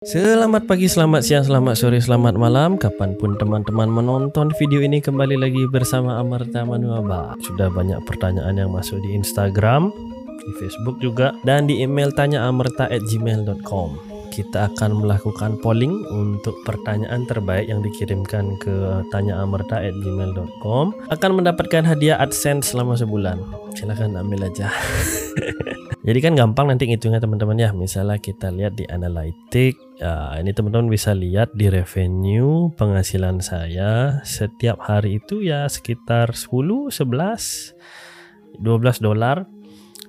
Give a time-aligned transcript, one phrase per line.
[0.00, 5.36] Selamat pagi, selamat siang, selamat sore, selamat malam Kapan pun teman-teman menonton video ini Kembali
[5.36, 9.92] lagi bersama Amarta Manuaba Sudah banyak pertanyaan yang masuk di Instagram
[10.40, 17.82] Di Facebook juga Dan di email tanyaamerta@gmail.com kita akan melakukan polling untuk pertanyaan terbaik yang
[17.84, 23.42] dikirimkan ke tanyaamerta@gmail.com akan mendapatkan hadiah AdSense selama sebulan.
[23.74, 24.70] Silahkan ambil aja.
[26.10, 27.70] Jadi kan gampang nanti ngitungnya teman-teman ya.
[27.70, 34.82] Misalnya kita lihat di analytics, ya, ini teman-teman bisa lihat di revenue penghasilan saya setiap
[34.82, 39.46] hari itu ya sekitar 10, 11, 12 dolar.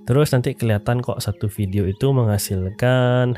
[0.10, 3.38] Terus nanti kelihatan kok satu video itu menghasilkan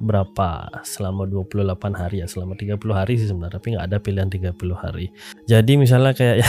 [0.00, 4.50] berapa selama 28 hari ya selama 30 hari sih sebenarnya tapi nggak ada pilihan 30
[4.74, 5.14] hari
[5.46, 6.48] jadi misalnya kayak ya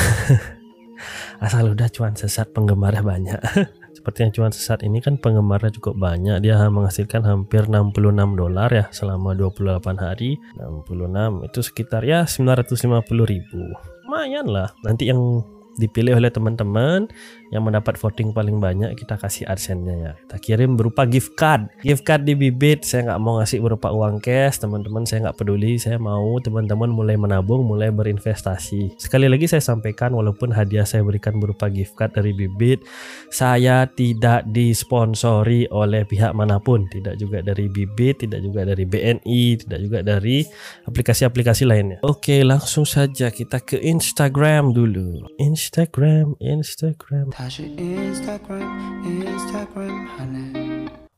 [1.45, 3.37] asal udah cuan sesat penggemarnya banyak
[4.03, 6.43] seperti yang cuan sesat ini kan penggemarnya cukup banyak.
[6.43, 10.35] Dia menghasilkan hampir 66 dolar ya selama 28 hari.
[10.59, 13.63] 66 itu sekitar ya 950 ribu.
[14.03, 14.75] Lumayan lah.
[14.83, 15.39] Nanti yang
[15.79, 17.07] dipilih oleh teman-teman
[17.53, 20.11] yang mendapat voting paling banyak kita kasih adsense-nya ya.
[20.25, 21.69] Kita kirim berupa gift card.
[21.85, 22.81] Gift card di bibit.
[22.81, 25.05] Saya nggak mau ngasih berupa uang cash teman-teman.
[25.05, 25.77] Saya nggak peduli.
[25.77, 28.97] Saya mau teman-teman mulai menabung mulai berinvestasi.
[28.97, 32.81] Sekali lagi saya sampaikan walaupun hadiah saya berikan berupa gift card dari bibit
[33.29, 36.89] saya tidak disponsori oleh pihak mana pun.
[36.89, 40.41] Tidak juga dari bibit tidak juga dari BNI tidak juga dari
[40.89, 41.97] aplikasi-aplikasi lainnya.
[42.01, 45.29] Oke langsung saja kita ke Instagram dulu.
[45.37, 48.63] Instagram Instagram Instagram,
[49.03, 50.07] Instagram,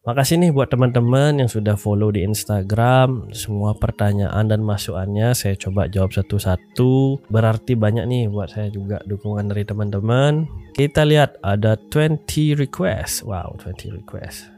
[0.10, 3.30] Makasih nih buat teman-teman yang sudah follow di Instagram.
[3.30, 7.26] Semua pertanyaan dan masukannya saya coba jawab satu-satu.
[7.30, 10.50] Berarti banyak nih buat saya juga dukungan dari teman-teman.
[10.74, 13.22] Kita lihat ada 20 request.
[13.26, 14.50] Wow, 20 request.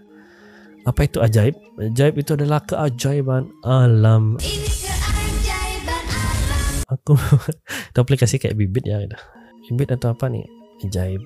[0.87, 1.59] Apa itu ajaib?
[1.79, 4.39] Ajaib itu adalah keajaiban alam.
[4.39, 6.95] Ini keajaiban alam.
[6.95, 7.19] Aku
[7.91, 9.19] itu aplikasi kayak bibit ya gitu.
[9.67, 10.56] Bibit atau apa nih?
[10.85, 11.21] Ajaib.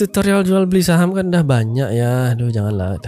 [0.00, 2.32] tutorial jual beli saham kan udah banyak ya.
[2.36, 3.00] Aduh janganlah.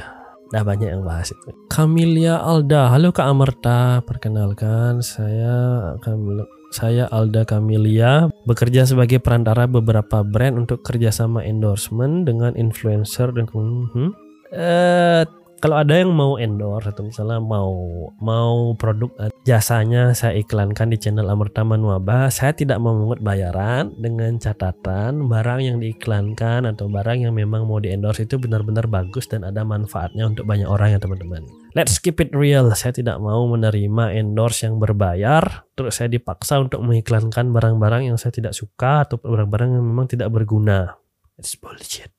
[0.53, 1.51] Udah banyak yang bahas itu.
[1.69, 2.93] Kamilia Alda.
[2.93, 4.01] Halo Kak Amerta.
[4.05, 12.59] Perkenalkan saya Kamil saya Alda Kamilia bekerja sebagai perantara beberapa brand untuk kerjasama endorsement dengan
[12.59, 14.11] influencer dan hmm,
[14.51, 15.23] uh,
[15.61, 17.73] kalau ada yang mau endorse atau misalnya mau
[18.19, 19.11] mau produk
[19.45, 25.77] jasanya saya iklankan di channel Amerta Manuaba, saya tidak memungut bayaran dengan catatan barang yang
[25.81, 30.49] diiklankan atau barang yang memang mau di endorse itu benar-benar bagus dan ada manfaatnya untuk
[30.49, 31.45] banyak orang ya teman-teman.
[31.75, 32.71] Let's keep it real.
[32.73, 38.33] Saya tidak mau menerima endorse yang berbayar terus saya dipaksa untuk mengiklankan barang-barang yang saya
[38.33, 40.97] tidak suka atau barang-barang yang memang tidak berguna.
[41.35, 42.15] It's bullshit.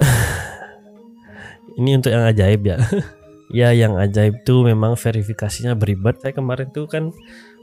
[1.76, 2.78] ini untuk yang ajaib ya.
[3.52, 6.18] Ya yang ajaib tuh memang verifikasinya beribet.
[6.18, 7.12] Saya kemarin tuh kan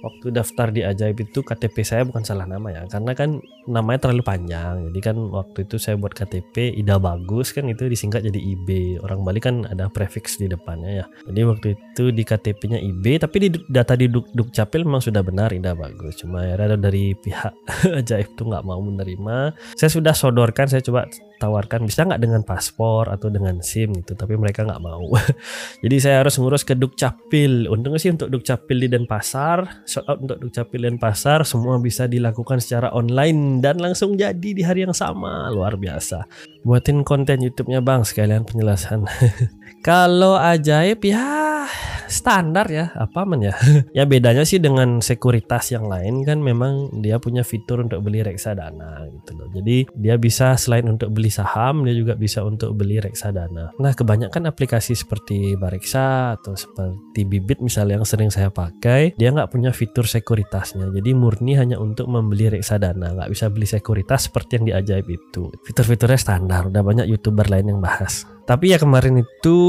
[0.02, 2.82] waktu daftar di ajaib itu KTP saya bukan salah nama ya.
[2.86, 4.88] Karena kan namanya terlalu panjang.
[4.88, 9.26] Jadi kan waktu itu saya buat KTP Ida bagus kan itu disingkat jadi IB orang
[9.26, 11.06] Bali kan ada prefix di depannya ya.
[11.28, 15.50] Jadi waktu itu di KTP-nya IB tapi di data di Duk, Dukcapil memang sudah benar
[15.50, 16.22] Ida bagus.
[16.22, 17.54] Cuma ya dari pihak
[18.06, 19.58] ajaib tuh nggak mau menerima.
[19.74, 21.10] Saya sudah sodorkan saya coba
[21.42, 25.10] tawarkan bisa nggak dengan paspor atau dengan SIM gitu tapi mereka nggak mau.
[25.84, 27.66] Jadi saya harus ngurus ke Dukcapil.
[27.66, 32.94] Untungnya sih untuk Dukcapil di Denpasar shout out untuk Dukcapil Denpasar semua bisa dilakukan secara
[32.94, 35.50] online dan langsung jadi di hari yang sama.
[35.50, 36.30] Luar biasa.
[36.62, 39.10] Buatin konten YouTube-nya bang sekalian penjelasan
[39.82, 41.66] kalau ajaib ya
[42.12, 43.56] standar ya apa men ya?
[43.98, 49.08] Ya bedanya sih dengan sekuritas yang lain kan memang dia punya fitur untuk beli reksadana
[49.10, 49.48] gitu loh.
[49.52, 53.74] Jadi dia bisa selain untuk beli saham dia juga bisa untuk beli reksadana.
[53.80, 59.50] Nah kebanyakan aplikasi seperti Bareksa atau seperti Bibit misalnya yang sering saya pakai dia nggak
[59.50, 60.92] punya fitur sekuritasnya.
[60.92, 65.52] Jadi murni hanya untuk membeli reksadana nggak bisa beli sekuritas seperti yang di ajaib itu.
[65.64, 69.60] Fitur-fiturnya standar udah banyak youtuber lain yang bahas tapi ya kemarin itu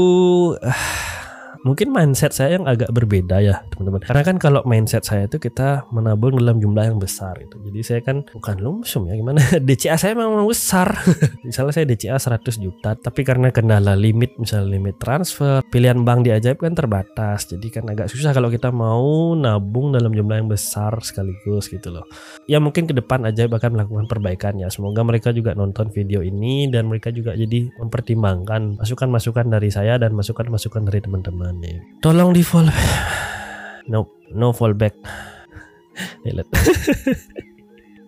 [0.57, 1.02] uh,
[1.63, 4.03] mungkin mindset saya yang agak berbeda ya teman-teman.
[4.03, 7.55] Karena kan kalau mindset saya itu kita menabung dalam jumlah yang besar itu.
[7.63, 9.39] Jadi saya kan bukan lumsum ya gimana?
[9.67, 10.91] DCA saya memang besar.
[11.47, 16.31] Misalnya saya DCA 100 juta tapi karena kendala limit misalnya limit transfer pilihan bank di
[16.35, 17.47] ajaib kan terbatas.
[17.47, 22.05] Jadi kan agak susah kalau kita mau nabung dalam jumlah yang besar sekaligus gitu loh.
[22.45, 24.67] Ya mungkin ke depan ajaib akan melakukan perbaikan ya.
[24.67, 30.11] Semoga mereka juga nonton video ini dan mereka juga jadi mempertimbangkan masukan-masukan dari saya dan
[30.11, 31.52] masukan-masukan dari teman-teman
[31.99, 32.71] Tolong di follow.
[33.83, 34.95] No, no fallback.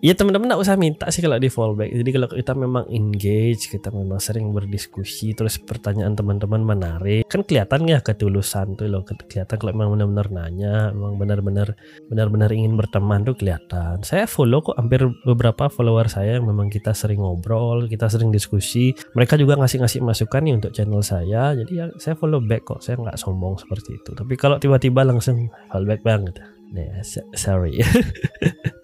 [0.04, 1.88] Ya teman-teman nggak usah minta sih kalau di fallback.
[1.88, 7.88] Jadi kalau kita memang engage, kita memang sering berdiskusi, terus pertanyaan teman-teman menarik, kan kelihatan
[7.88, 9.02] ya ketulusan tuh loh.
[9.08, 11.68] Kelihatan kalau memang benar-benar nanya, memang benar-benar
[12.12, 14.04] benar-benar ingin berteman tuh kelihatan.
[14.04, 18.92] Saya follow kok hampir beberapa follower saya yang memang kita sering ngobrol, kita sering diskusi.
[19.16, 21.56] Mereka juga ngasih-ngasih masukan nih untuk channel saya.
[21.56, 22.84] Jadi ya saya follow back kok.
[22.84, 24.12] Saya nggak sombong seperti itu.
[24.12, 26.36] Tapi kalau tiba-tiba langsung fallback banget.
[26.66, 27.00] Nah,
[27.32, 27.80] sorry.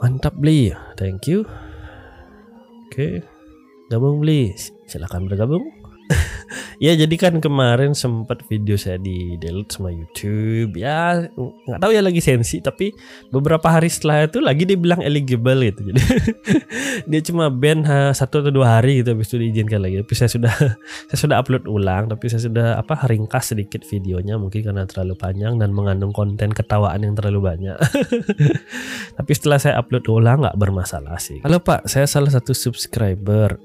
[0.00, 1.44] Mantap beli, thank you.
[2.88, 3.20] Oke,
[3.92, 4.56] gabung beli,
[4.88, 5.79] silakan bergabung.
[6.84, 10.76] ya jadi kan kemarin sempat video saya di delete sama YouTube.
[10.78, 12.92] Ya nggak tahu ya lagi sensi tapi
[13.30, 15.80] beberapa hari setelah itu lagi dia bilang eligible gitu.
[15.90, 16.02] Jadi
[17.10, 17.82] dia cuma ban
[18.12, 20.02] satu atau dua hari gitu habis itu diizinkan lagi.
[20.02, 20.54] Tapi saya sudah
[21.10, 25.58] saya sudah upload ulang tapi saya sudah apa ringkas sedikit videonya mungkin karena terlalu panjang
[25.58, 27.76] dan mengandung konten ketawaan yang terlalu banyak.
[29.18, 31.42] Tapi setelah saya upload ulang nggak bermasalah sih.
[31.44, 31.86] Halo pak.
[31.86, 33.60] Saya salah satu subscriber.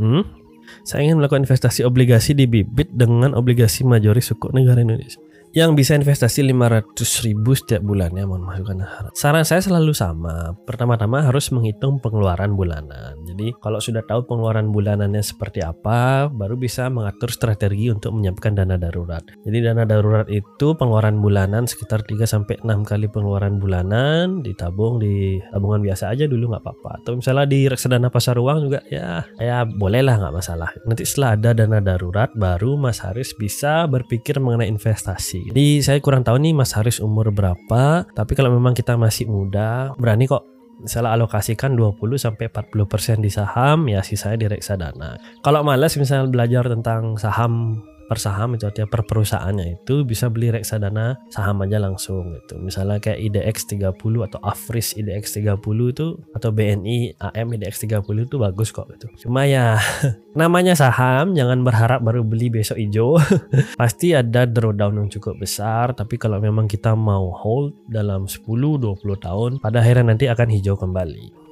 [0.00, 0.45] Hmm?
[0.86, 5.25] Saya ingin melakukan investasi obligasi di bibit dengan obligasi majori suku negara Indonesia
[5.56, 8.84] yang bisa investasi 500 ribu setiap bulannya mohon masukan
[9.16, 10.52] saran saya selalu sama.
[10.68, 13.16] Pertama-tama harus menghitung pengeluaran bulanan.
[13.24, 18.76] Jadi kalau sudah tahu pengeluaran bulanannya seperti apa baru bisa mengatur strategi untuk menyiapkan dana
[18.76, 19.24] darurat.
[19.48, 24.44] Jadi dana darurat itu pengeluaran bulanan sekitar 3 sampai 6 kali pengeluaran bulanan.
[24.44, 27.00] Ditabung di tabungan biasa aja dulu nggak apa-apa.
[27.00, 30.68] Atau misalnya di reksadana pasar uang juga ya ya bolehlah nggak masalah.
[30.84, 36.26] Nanti setelah ada dana darurat baru Mas Haris bisa berpikir mengenai investasi jadi saya kurang
[36.26, 40.42] tahu nih Mas Haris umur berapa, tapi kalau memang kita masih muda, berani kok
[40.76, 45.16] misalnya alokasikan 20 sampai 40% di saham ya sisanya di reksadana.
[45.40, 50.54] Kalau males misalnya belajar tentang saham per saham itu artinya per perusahaannya itu bisa beli
[50.54, 52.58] reksadana saham aja langsung gitu.
[52.62, 55.58] Misalnya kayak IDX 30 atau Afris IDX 30
[55.92, 59.10] itu atau BNI AM IDX 30 itu bagus kok gitu.
[59.26, 59.78] Cuma ya
[60.40, 63.18] namanya saham jangan berharap baru beli besok hijau.
[63.80, 69.02] Pasti ada drawdown yang cukup besar tapi kalau memang kita mau hold dalam 10 20
[69.18, 71.45] tahun pada akhirnya nanti akan hijau kembali.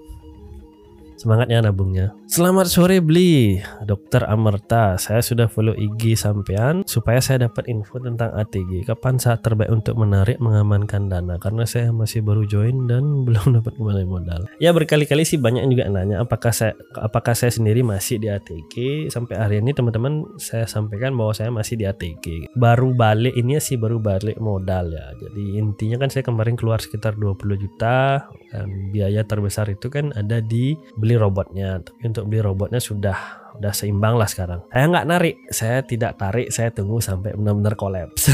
[1.24, 2.12] Semangatnya nabungnya.
[2.28, 3.56] Selamat sore beli,
[3.88, 5.00] Dokter Amerta.
[5.00, 8.84] Saya sudah follow IG sampean supaya saya dapat info tentang ATG.
[8.84, 11.40] Kapan saat terbaik untuk menarik mengamankan dana?
[11.40, 14.44] Karena saya masih baru join dan belum dapat kembali modal.
[14.60, 19.08] Ya berkali-kali sih banyak juga nanya apakah saya apakah saya sendiri masih di ATG.
[19.08, 22.52] Sampai hari ini teman-teman saya sampaikan bahwa saya masih di ATG.
[22.52, 25.08] Baru balik ini sih baru balik modal ya.
[25.24, 30.44] Jadi intinya kan saya kemarin keluar sekitar 20 juta dan biaya terbesar itu kan ada
[30.44, 31.78] di beli beli robotnya.
[31.78, 34.60] Tapi untuk beli robotnya sudah udah seimbang lah sekarang.
[34.70, 35.36] Saya nggak narik.
[35.50, 38.30] Saya tidak tarik saya tunggu sampai benar-benar kolaps.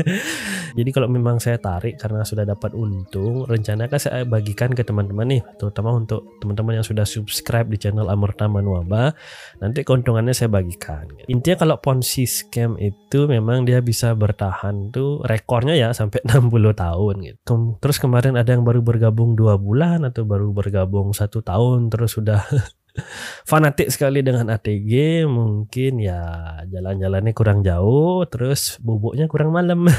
[0.78, 5.26] Jadi kalau memang saya tarik karena sudah dapat untung rencana kan saya bagikan ke teman-teman
[5.26, 9.12] nih terutama untuk teman-teman yang sudah subscribe di channel Amurta Manuaba.
[9.58, 11.08] Nanti keuntungannya saya bagikan.
[11.26, 17.14] Intinya kalau ponzi scam itu memang dia bisa bertahan tuh rekornya ya sampai 60 tahun
[17.24, 17.78] gitu.
[17.80, 22.44] Terus kemarin ada yang baru bergabung dua bulan atau baru bergabung satu tahun terus sudah
[23.50, 26.20] fanatik sekali dengan ATG mungkin ya
[26.68, 29.86] jalan-jalannya kurang jauh terus bubuknya kurang malam.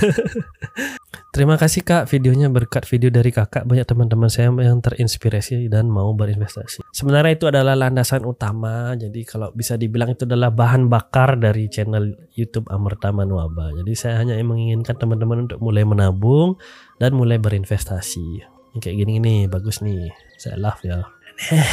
[1.31, 3.63] Terima kasih kak videonya berkat video dari kakak.
[3.63, 6.83] Banyak teman-teman saya yang terinspirasi dan mau berinvestasi.
[6.91, 8.91] Sebenarnya itu adalah landasan utama.
[8.99, 14.15] Jadi kalau bisa dibilang itu adalah bahan bakar dari channel YouTube Amerta Manuaba jadi saya
[14.21, 16.59] hanya menginginkan teman-teman untuk mulai menabung
[17.01, 18.45] dan mulai berinvestasi.
[18.77, 20.13] Kayak gini nih bagus nih.
[20.37, 21.01] Saya love ya
[21.49, 21.65] Eh,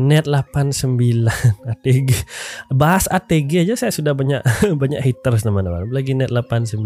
[0.00, 0.96] net 89
[1.76, 2.08] ATG.
[2.72, 4.40] Bahas ATG aja saya sudah banyak
[4.82, 5.92] banyak haters teman-teman.
[5.92, 6.80] Lagi net 89.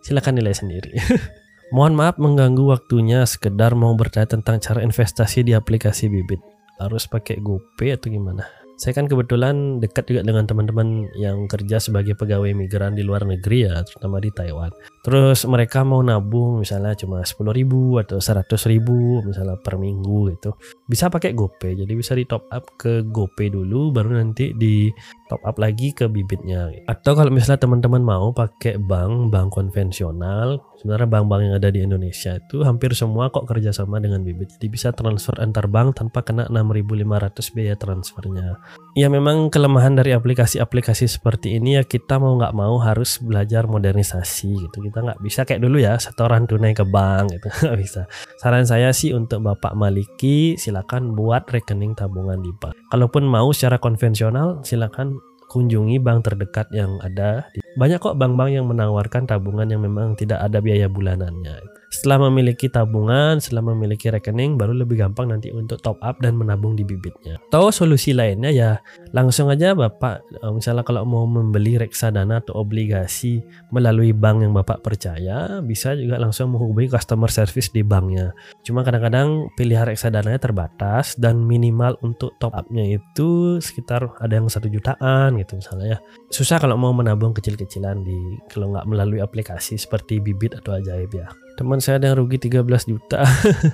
[0.00, 0.96] silakan nilai sendiri.
[1.74, 6.42] Mohon maaf mengganggu waktunya sekedar mau bertanya tentang cara investasi di aplikasi bibit.
[6.80, 12.16] Harus pakai GoPay atau gimana saya kan kebetulan dekat juga dengan teman-teman yang kerja sebagai
[12.16, 14.72] pegawai migran di luar negeri ya, terutama di Taiwan.
[15.04, 20.56] Terus mereka mau nabung misalnya cuma 10 ribu atau 100 ribu misalnya per minggu gitu.
[20.88, 24.88] Bisa pakai GoPay, jadi bisa di top up ke GoPay dulu, baru nanti di
[25.30, 26.74] top up lagi ke bibitnya.
[26.90, 32.34] Atau kalau misalnya teman-teman mau pakai bank, bank konvensional, sebenarnya bank-bank yang ada di Indonesia
[32.34, 34.58] itu hampir semua kok kerjasama dengan bibit.
[34.58, 38.58] Jadi bisa transfer antar bank tanpa kena 6.500 biaya transfernya.
[38.98, 44.50] ya memang kelemahan dari aplikasi-aplikasi seperti ini ya kita mau nggak mau harus belajar modernisasi
[44.66, 48.02] gitu kita nggak bisa kayak dulu ya setoran tunai ke bank gitu nggak bisa
[48.40, 53.78] saran saya sih untuk bapak Maliki silakan buat rekening tabungan di bank kalaupun mau secara
[53.78, 55.19] konvensional silakan
[55.50, 60.62] kunjungi bank terdekat yang ada banyak kok bank-bank yang menawarkan tabungan yang memang tidak ada
[60.62, 66.22] biaya bulanannya setelah memiliki tabungan, setelah memiliki rekening, baru lebih gampang nanti untuk top up
[66.22, 67.42] dan menabung di bibitnya.
[67.50, 68.78] Atau solusi lainnya ya
[69.10, 73.42] langsung aja Bapak, eh, misalnya kalau mau membeli reksadana atau obligasi
[73.74, 78.30] melalui bank yang Bapak percaya, bisa juga langsung menghubungi customer service di banknya.
[78.62, 84.70] Cuma kadang-kadang pilihan reksadananya terbatas dan minimal untuk top upnya itu sekitar ada yang satu
[84.70, 85.98] jutaan gitu misalnya ya.
[86.30, 91.26] Susah kalau mau menabung kecil-kecilan di kalau nggak melalui aplikasi seperti Bibit atau Ajaib ya
[91.60, 93.20] teman saya ada yang rugi 13 juta.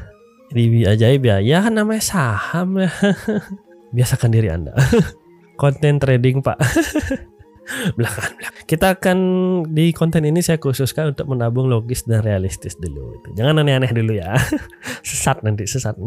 [0.57, 1.39] Ribi ajaib ya.
[1.39, 2.91] Ya kan namanya saham ya.
[3.95, 4.75] Biasakan diri anda.
[5.63, 6.59] Konten trading pak.
[7.95, 8.65] Belakangan belakang.
[8.71, 9.19] kita akan
[9.75, 13.19] di konten ini saya khususkan untuk menabung logis dan realistis dulu.
[13.35, 14.39] Jangan aneh-aneh dulu ya.
[15.03, 15.99] Sesat nanti sesat.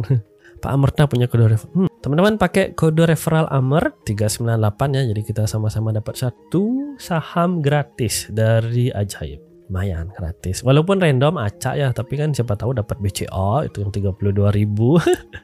[0.60, 5.04] Pak Amerta punya kode referral hmm, teman-teman pakai kode referral Amer 398 ya.
[5.12, 10.66] Jadi kita sama-sama dapat satu saham gratis dari Ajaib lumayan gratis.
[10.66, 14.98] Walaupun random acak ya tapi kan siapa tahu dapat BCA itu yang 32 ribu.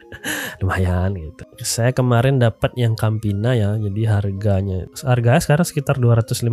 [0.65, 1.45] Lumayan gitu.
[1.61, 6.49] Saya kemarin dapat yang Campina ya jadi harganya harga sekarang sekitar 254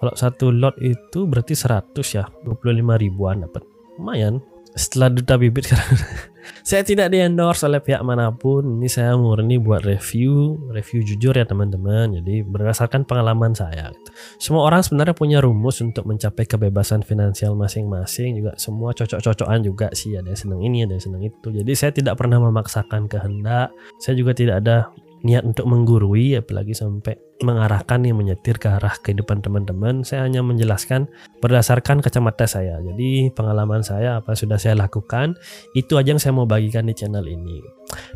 [0.00, 2.64] kalau satu lot itu berarti 100 ya 25
[2.96, 3.62] ribuan dapat.
[4.00, 4.40] Lumayan.
[4.74, 6.02] Setelah duta bibit sekarang
[6.62, 8.80] saya tidak di endorse oleh pihak mana pun.
[8.80, 12.20] Ini saya murni buat review review jujur ya teman-teman.
[12.20, 14.10] Jadi berdasarkan pengalaman saya gitu.
[14.38, 18.40] semua orang sebenarnya punya rumus untuk mencapai kebebasan finansial masing-masing.
[18.40, 20.16] Juga semua cocok-cocokan juga sih.
[20.16, 21.48] Ada yang senang ini ada yang senang itu.
[21.52, 23.70] Jadi saya tidak pernah memaksakan kehendak.
[24.00, 24.90] Saya juga tidak ada
[25.24, 31.08] niat untuk menggurui apalagi sampai mengarahkan nih menyetir ke arah kehidupan teman-teman saya hanya menjelaskan
[31.40, 32.78] berdasarkan kacamata saya.
[32.84, 35.34] Jadi pengalaman saya apa sudah saya lakukan
[35.72, 37.64] itu aja yang saya mau bagikan di channel ini.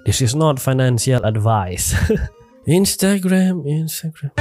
[0.04, 1.96] This is not financial advice.
[2.68, 4.36] Instagram Instagram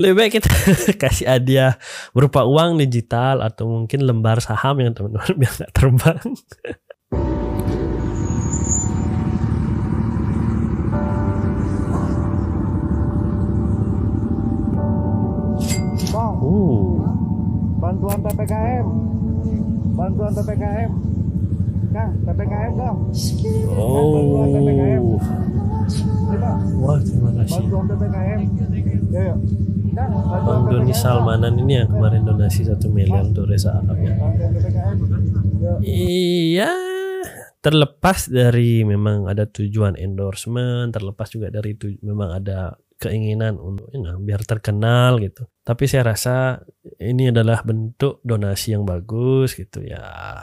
[0.00, 0.50] lebih baik kita
[1.02, 1.76] kasih hadiah
[2.16, 6.20] berupa uang digital atau mungkin lembar saham yang teman-teman biar nggak terbang
[16.10, 17.06] Bang, uh.
[17.78, 18.86] bantuan PPKM,
[19.94, 20.90] bantuan PPKM,
[21.94, 22.98] Kang, PPKM dong.
[23.70, 24.10] Oh.
[24.18, 25.02] Bantuan PPKM.
[26.82, 27.62] Wah, terima kasih.
[27.62, 28.40] Bantuan PPKM.
[29.14, 29.36] Ya, ya.
[29.94, 34.14] Bang Doni Salmanan ini yang kemarin donasi satu miliar untuk Reza Arab ya.
[35.84, 36.72] Iya,
[37.60, 44.04] terlepas dari memang ada tujuan endorsement, terlepas juga dari tu, memang ada keinginan untuk you
[44.04, 45.48] know, biar terkenal gitu.
[45.64, 46.60] Tapi saya rasa
[47.00, 50.00] ini adalah bentuk donasi yang bagus gitu ya,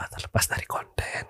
[0.10, 1.24] terlepas dari konten.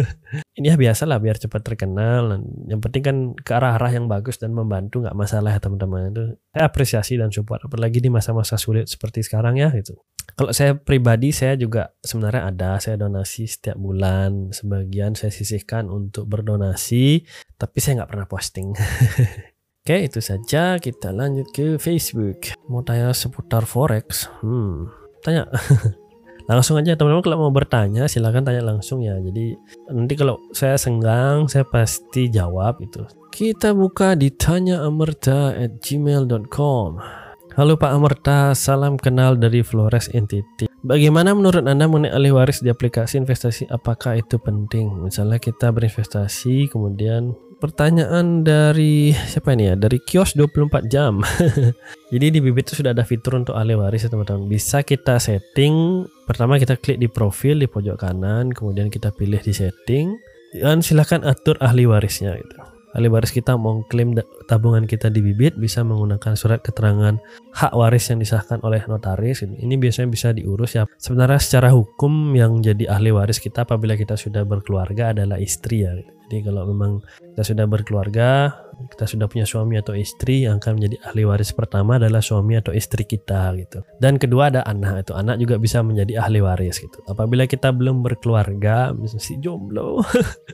[0.60, 2.36] ini ya biasa lah biar cepat terkenal.
[2.68, 6.24] Yang penting kan ke arah-arah yang bagus dan membantu nggak masalah ya teman-teman itu.
[6.52, 9.96] Saya apresiasi dan support apalagi di masa-masa sulit seperti sekarang ya gitu.
[10.36, 16.28] Kalau saya pribadi saya juga sebenarnya ada saya donasi setiap bulan sebagian saya sisihkan untuk
[16.28, 17.24] berdonasi
[17.56, 18.76] tapi saya nggak pernah posting.
[19.80, 20.76] Oke, itu saja.
[20.76, 22.52] Kita lanjut ke Facebook.
[22.68, 24.28] Mau tanya seputar forex?
[24.44, 24.92] Hmm,
[25.24, 25.48] tanya.
[26.46, 29.18] langsung aja teman-teman kalau mau bertanya silahkan tanya langsung ya.
[29.20, 29.56] Jadi
[29.92, 33.04] nanti kalau saya senggang saya pasti jawab itu.
[33.30, 37.20] Kita buka di tanya amerta at gmail.com.
[37.58, 40.70] Halo Pak Amerta, salam kenal dari Flores Entity.
[40.86, 43.68] Bagaimana menurut Anda mengenai alih waris di aplikasi investasi?
[43.68, 45.02] Apakah itu penting?
[45.02, 49.74] Misalnya kita berinvestasi kemudian pertanyaan dari siapa ini ya?
[49.76, 51.20] Dari kios 24 jam.
[52.12, 54.48] Jadi di Bibit itu sudah ada fitur untuk ahli waris ya teman-teman.
[54.48, 56.08] Bisa kita setting.
[56.24, 60.16] Pertama kita klik di profil di pojok kanan, kemudian kita pilih di setting
[60.56, 62.79] dan silahkan atur ahli warisnya gitu.
[62.90, 64.18] Ahli waris kita mau klaim
[64.50, 67.22] tabungan kita di Bibit bisa menggunakan surat keterangan
[67.54, 69.46] hak waris yang disahkan oleh notaris.
[69.46, 70.90] Ini biasanya bisa diurus ya.
[70.98, 75.94] Sebenarnya secara hukum yang jadi ahli waris kita apabila kita sudah berkeluarga adalah istri ya.
[76.30, 77.02] Jadi kalau memang
[77.34, 78.54] kita sudah berkeluarga,
[78.88, 82.72] kita sudah punya suami atau istri yang akan menjadi ahli waris pertama adalah suami atau
[82.72, 83.84] istri kita gitu.
[84.00, 86.98] Dan kedua ada anak itu anak juga bisa menjadi ahli waris gitu.
[87.04, 90.00] Apabila kita belum berkeluarga, masih jomblo,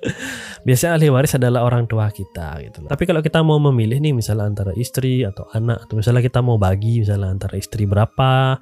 [0.66, 2.88] biasanya ahli waris adalah orang tua kita gitu.
[2.90, 6.59] Tapi kalau kita mau memilih nih misalnya antara istri atau anak atau misalnya kita mau
[6.59, 8.59] bagi misalnya antara istri berapa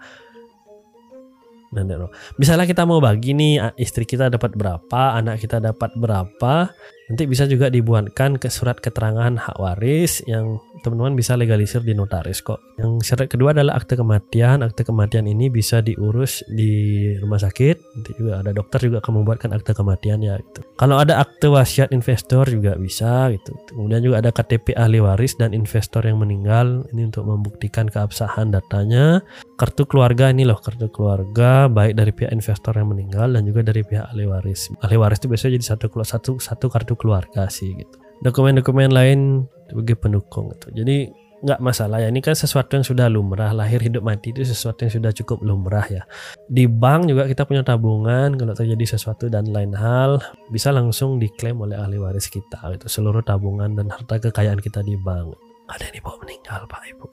[2.39, 6.71] Misalnya kita mau bagi nih istri kita dapat berapa, anak kita dapat berapa,
[7.05, 12.41] Nanti bisa juga dibuatkan ke surat keterangan hak waris yang teman-teman bisa legalisir di notaris
[12.41, 12.61] kok.
[12.81, 14.65] Yang syarat kedua adalah akte kematian.
[14.65, 17.77] Akte kematian ini bisa diurus di rumah sakit.
[17.97, 20.65] Nanti juga ada dokter juga akan membuatkan akte kematian ya gitu.
[20.81, 23.53] Kalau ada akte wasiat investor juga bisa gitu.
[23.69, 26.89] Kemudian juga ada KTP ahli waris dan investor yang meninggal.
[26.89, 29.21] Ini untuk membuktikan keabsahan datanya.
[29.55, 33.87] Kartu keluarga ini loh, kartu keluarga baik dari pihak investor yang meninggal dan juga dari
[33.87, 34.73] pihak ahli waris.
[34.83, 37.97] Ahli waris itu biasanya jadi satu satu satu kartu keluarga sih gitu.
[38.25, 40.83] Dokumen-dokumen lain sebagai pendukung gitu.
[40.83, 41.11] Jadi
[41.45, 42.09] nggak masalah ya.
[42.09, 43.53] Ini kan sesuatu yang sudah lumrah.
[43.53, 46.03] Lahir hidup mati itu sesuatu yang sudah cukup lumrah ya.
[46.49, 51.61] Di bank juga kita punya tabungan kalau terjadi sesuatu dan lain hal bisa langsung diklaim
[51.61, 52.89] oleh ahli waris kita gitu.
[52.89, 55.37] Seluruh tabungan dan harta kekayaan kita di bank.
[55.69, 57.05] Ada yang dibawa meninggal pak ibu.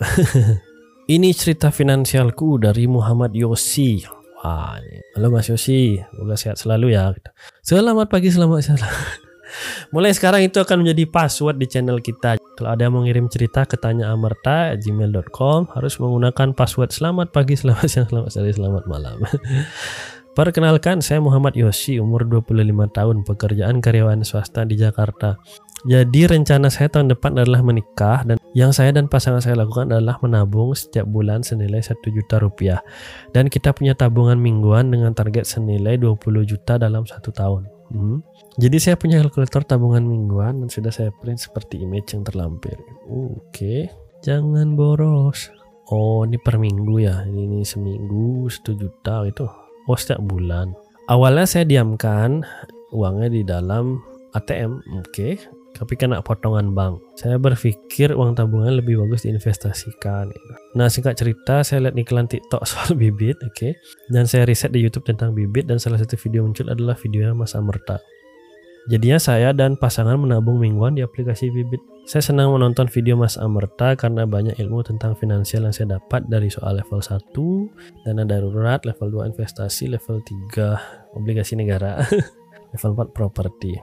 [1.15, 4.07] Ini cerita finansialku dari Muhammad Yosi.
[4.41, 4.79] Wah,
[5.13, 7.13] halo Mas Yosi, semoga sehat selalu ya.
[7.61, 8.81] Selamat pagi, selamat siang.
[9.91, 12.39] Mulai sekarang itu akan menjadi password di channel kita.
[12.57, 18.07] Kalau ada yang mau ngirim cerita ke gmail.com harus menggunakan password selamat pagi, selamat siang,
[18.07, 19.17] selamat sore, selamat malam.
[20.31, 22.55] Perkenalkan, saya Muhammad Yosi, umur 25
[22.95, 25.35] tahun, pekerjaan karyawan swasta di Jakarta.
[25.83, 30.21] Jadi rencana saya tahun depan adalah menikah dan yang saya dan pasangan saya lakukan adalah
[30.23, 32.79] menabung setiap bulan senilai 1 juta rupiah.
[33.35, 37.80] Dan kita punya tabungan mingguan dengan target senilai 20 juta dalam satu tahun.
[37.91, 38.23] Hmm.
[38.55, 42.79] Jadi saya punya kalkulator tabungan mingguan dan sudah saya print seperti image yang terlampir.
[43.07, 43.81] Oke, okay.
[44.23, 45.51] jangan boros.
[45.91, 49.43] Oh ini per minggu ya, ini, ini seminggu satu juta itu.
[49.91, 50.71] Oh setiap bulan.
[51.11, 52.47] Awalnya saya diamkan
[52.95, 53.99] uangnya di dalam
[54.31, 55.11] ATM, oke.
[55.11, 55.35] Okay.
[55.71, 56.99] Tapi kena potongan bank.
[57.17, 60.29] Saya berpikir uang tabungan lebih bagus diinvestasikan.
[60.75, 63.55] Nah singkat cerita, saya lihat iklan TikTok soal bibit, oke.
[63.55, 63.71] Okay.
[64.11, 67.55] Dan saya riset di YouTube tentang bibit dan salah satu video muncul adalah videonya Mas
[67.55, 67.99] Amerta.
[68.89, 71.77] Jadinya saya dan pasangan menabung mingguan di aplikasi bibit.
[72.09, 76.49] Saya senang menonton video Mas Amerta karena banyak ilmu tentang finansial yang saya dapat dari
[76.49, 77.29] soal level 1,
[78.09, 80.17] dana darurat, level 2 investasi, level
[80.57, 82.01] 3 obligasi negara,
[82.73, 83.77] level 4 properti.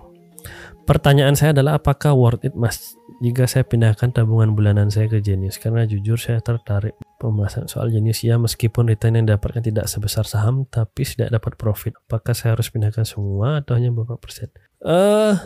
[0.88, 5.60] Pertanyaan saya adalah apakah worth it mas jika saya pindahkan tabungan bulanan saya ke Genius?
[5.60, 8.24] Karena jujur saya tertarik pembahasan soal Genius.
[8.24, 11.92] Ya meskipun return yang dapatkan tidak sebesar saham tapi tidak dapat profit.
[12.08, 14.48] Apakah saya harus pindahkan semua atau hanya beberapa persen?
[14.80, 15.36] Eh uh,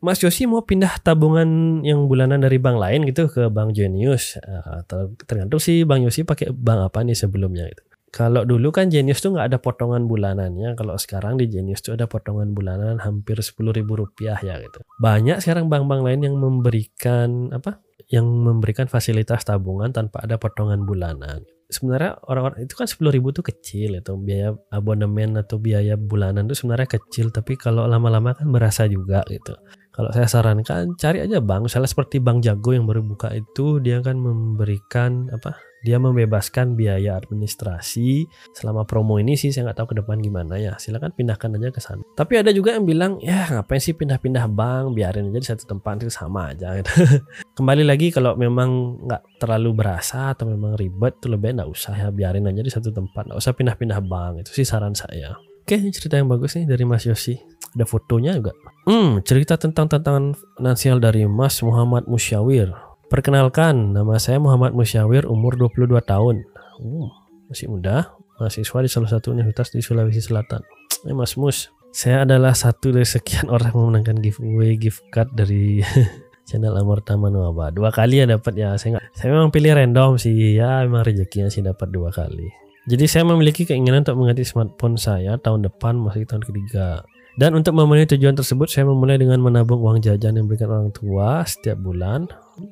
[0.00, 4.40] Mas Yosi mau pindah tabungan yang bulanan dari bank lain gitu ke bank Genius.
[4.40, 4.80] Uh,
[5.28, 9.34] tergantung sih Bang Yosi pakai bank apa nih sebelumnya gitu kalau dulu kan Genius tuh
[9.34, 10.78] nggak ada potongan bulanannya.
[10.78, 14.80] Kalau sekarang di Genius tuh ada potongan bulanan hampir sepuluh ribu rupiah ya gitu.
[15.02, 17.82] Banyak sekarang bank-bank lain yang memberikan apa?
[18.06, 21.42] Yang memberikan fasilitas tabungan tanpa ada potongan bulanan.
[21.66, 26.54] Sebenarnya orang-orang itu kan sepuluh ribu tuh kecil itu biaya abonemen atau biaya bulanan tuh
[26.54, 29.58] sebenarnya kecil tapi kalau lama-lama kan merasa juga gitu.
[29.96, 34.04] Kalau saya sarankan cari aja bank, misalnya seperti Bank Jago yang baru buka itu dia
[34.04, 39.96] akan memberikan apa dia membebaskan biaya administrasi selama promo ini sih saya nggak tahu ke
[40.02, 40.74] depan gimana ya.
[40.82, 42.02] Silakan pindahkan aja ke sana.
[42.18, 44.98] Tapi ada juga yang bilang ya ngapain sih pindah-pindah bank?
[44.98, 46.82] Biarin aja di satu tempat itu sama aja.
[47.58, 52.08] Kembali lagi kalau memang nggak terlalu berasa atau memang ribet tuh lebih nggak usah ya.
[52.10, 54.42] Biarin aja di satu tempat nggak usah pindah-pindah bank.
[54.42, 55.38] Itu sih saran saya.
[55.66, 57.38] Oke, ini cerita yang bagus nih dari Mas Yosi.
[57.74, 58.54] Ada fotonya juga.
[58.86, 62.85] Hmm, cerita tentang tantangan finansial dari Mas Muhammad Musyawir.
[63.06, 66.42] Perkenalkan, nama saya Muhammad Musyawir, umur 22 tahun.
[66.82, 67.06] Uh,
[67.46, 70.58] masih muda, mahasiswa di salah satu universitas di Sulawesi Selatan.
[71.06, 75.86] Eh Mas Mus, saya adalah satu dari sekian orang yang memenangkan giveaway gift card dari
[76.50, 77.70] channel Amor Taman Waba.
[77.70, 78.74] Dua kali ya dapat ya.
[78.74, 80.58] Saya nggak, saya memang pilih random sih.
[80.58, 82.50] Ya memang rezekinya sih dapat dua kali.
[82.90, 87.06] Jadi saya memiliki keinginan untuk mengganti smartphone saya tahun depan masih tahun ketiga.
[87.38, 91.46] Dan untuk memenuhi tujuan tersebut, saya memulai dengan menabung uang jajan yang diberikan orang tua
[91.46, 92.26] setiap bulan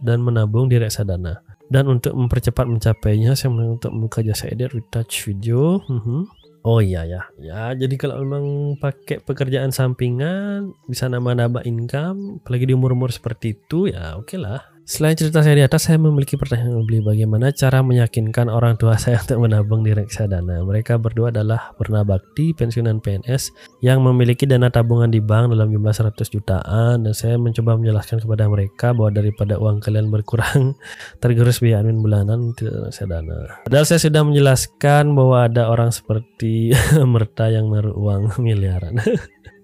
[0.05, 1.41] dan menabung di reksadana.
[1.69, 5.81] Dan untuk mempercepat mencapainya, saya mulai untuk membuka jasa edit retouch video.
[5.89, 6.29] Uh
[6.65, 12.73] Oh iya ya, ya jadi kalau memang pakai pekerjaan sampingan bisa nambah-nambah income, apalagi di
[12.73, 14.65] umur-umur seperti itu ya oke okay lah.
[14.85, 19.17] Selain cerita saya di atas, saya memiliki pertanyaan membeli bagaimana cara meyakinkan orang tua saya
[19.25, 20.61] untuk menabung di reksadana.
[20.61, 23.49] Mereka berdua adalah pernah bakti pensiunan PNS
[23.81, 28.45] yang memiliki dana tabungan di bank dalam jumlah 100 jutaan dan saya mencoba menjelaskan kepada
[28.45, 30.77] mereka bahwa daripada uang kalian berkurang
[31.25, 33.65] tergerus biaya admin bulanan tidak reksadana.
[33.65, 36.77] Padahal saya sudah menjelaskan bahwa ada orang seperti
[37.15, 39.01] Merta yang naruh uang miliaran.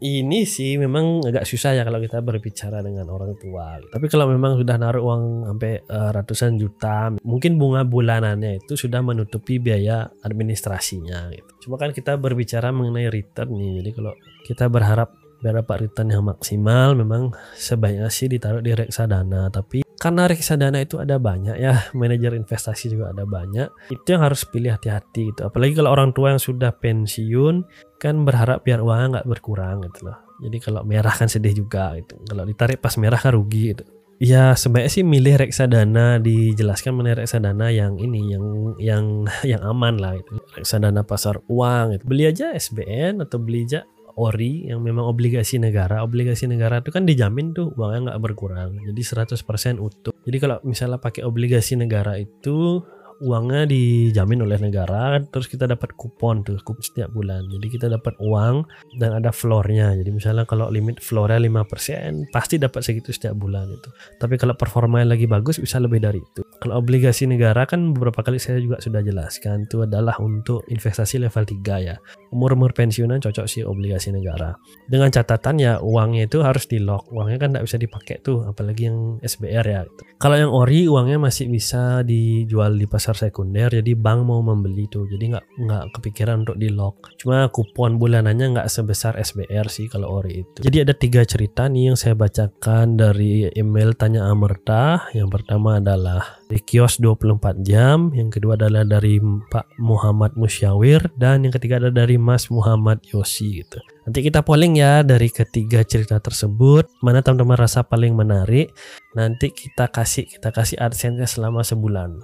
[0.00, 3.76] Ini sih memang agak susah ya kalau kita berbicara dengan orang tua.
[3.80, 9.04] Tapi kalau memang sudah naruh uang sampai uh, ratusan juta, mungkin bunga bulanannya itu sudah
[9.04, 11.28] menutupi biaya administrasinya.
[11.32, 11.68] Gitu.
[11.68, 13.84] Cuma kan kita berbicara mengenai return nih.
[13.84, 14.12] Jadi kalau
[14.48, 19.48] kita berharap berapa return yang maksimal, memang sebaiknya sih ditaruh di reksadana.
[19.48, 23.68] Tapi karena reksadana itu ada banyak ya, manajer investasi juga ada banyak.
[23.92, 25.48] Itu yang harus pilih hati-hati gitu.
[25.48, 27.64] Apalagi kalau orang tua yang sudah pensiun
[28.00, 30.16] kan berharap biar uangnya nggak berkurang gitu loh.
[30.40, 32.16] Jadi kalau merah kan sedih juga gitu.
[32.24, 33.84] Kalau ditarik pas merah kan rugi gitu.
[34.20, 38.44] Ya sebaiknya sih milih reksadana dijelaskan mengenai reksadana yang ini yang
[38.76, 39.04] yang
[39.44, 40.40] yang aman lah itu.
[40.56, 42.04] Reksadana pasar uang itu.
[42.08, 43.84] Beli aja SBN atau beli aja
[44.20, 46.04] ORI yang memang obligasi negara.
[46.04, 48.76] Obligasi negara itu kan dijamin tuh uangnya nggak berkurang.
[48.84, 50.12] Jadi 100% utuh.
[50.24, 52.84] Jadi kalau misalnya pakai obligasi negara itu
[53.20, 57.46] uangnya dijamin oleh negara terus kita dapat kupon tuh kupon setiap bulan.
[57.46, 58.64] Jadi kita dapat uang
[58.96, 59.94] dan ada floornya.
[60.00, 63.90] Jadi misalnya kalau limit floornya 5% pasti dapat segitu setiap bulan itu.
[64.16, 68.36] Tapi kalau performanya lagi bagus bisa lebih dari itu kalau obligasi negara kan beberapa kali
[68.36, 71.96] saya juga sudah jelaskan itu adalah untuk investasi level 3 ya.
[72.28, 74.52] Umur-umur pensiunan cocok sih obligasi negara.
[74.84, 77.08] Dengan catatan ya uangnya itu harus di lock.
[77.08, 79.80] Uangnya kan tidak bisa dipakai tuh apalagi yang SBR ya.
[80.20, 85.08] Kalau yang ori uangnya masih bisa dijual di pasar sekunder jadi bank mau membeli tuh.
[85.08, 87.16] Jadi nggak nggak kepikiran untuk di lock.
[87.16, 90.60] Cuma kupon bulanannya nggak sebesar SBR sih kalau ori itu.
[90.60, 95.08] Jadi ada tiga cerita nih yang saya bacakan dari email tanya Amerta.
[95.16, 101.46] Yang pertama adalah di kios 24 jam yang kedua adalah dari Pak Muhammad Musyawir dan
[101.46, 103.78] yang ketiga adalah dari Mas Muhammad Yosi gitu
[104.10, 108.74] Nanti kita polling ya dari ketiga cerita tersebut mana teman-teman rasa paling menarik.
[109.14, 112.18] Nanti kita kasih kita kasih adsense selama sebulan.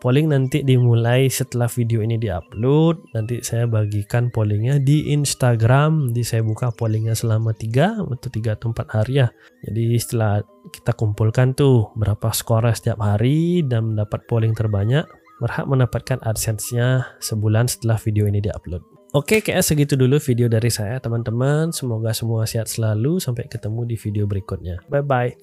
[0.00, 3.12] Polling nanti dimulai setelah video ini diupload.
[3.12, 6.08] Nanti saya bagikan pollingnya di Instagram.
[6.08, 9.28] Nanti saya buka pollingnya selama 3 atau 3 atau 4 hari ya.
[9.68, 10.40] Jadi setelah
[10.72, 15.04] kita kumpulkan tuh berapa skor setiap hari dan mendapat polling terbanyak,
[15.36, 18.80] berhak mendapatkan AdSense-nya sebulan setelah video ini diupload.
[19.12, 21.76] Oke, kayak segitu dulu video dari saya teman-teman.
[21.76, 23.20] Semoga semua sehat selalu.
[23.20, 24.80] Sampai ketemu di video berikutnya.
[24.88, 25.36] Bye-bye.